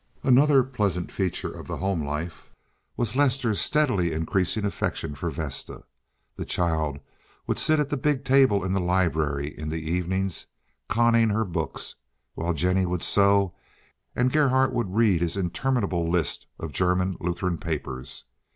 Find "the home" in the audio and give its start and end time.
1.67-2.03